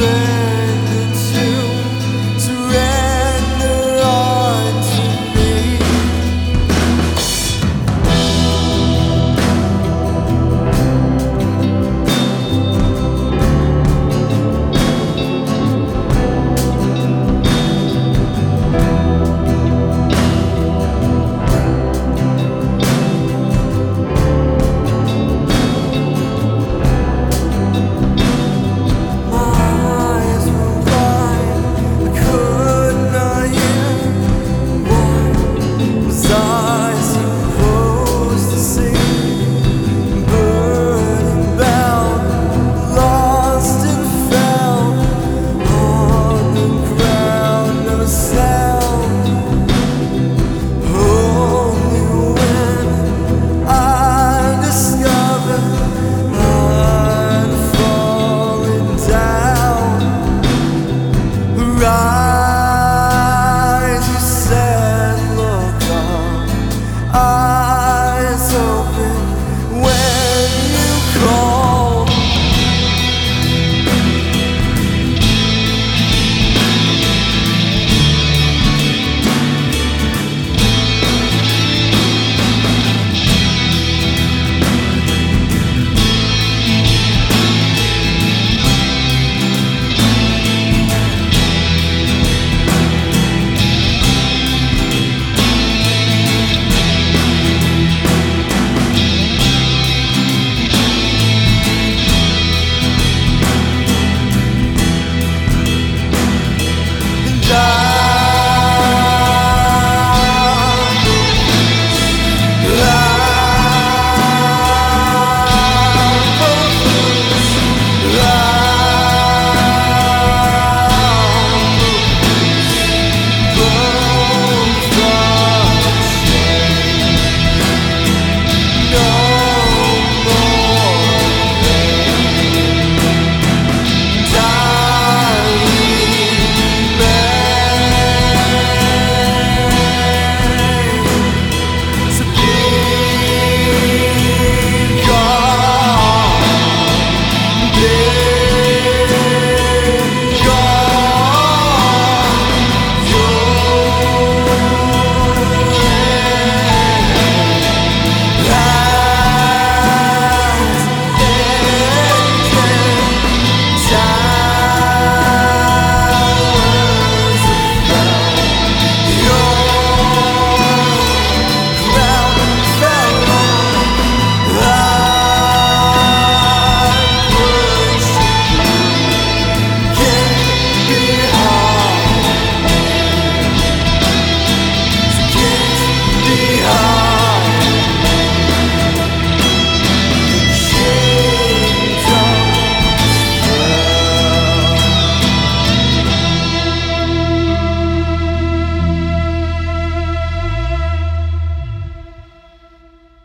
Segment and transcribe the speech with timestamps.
[0.00, 0.29] forever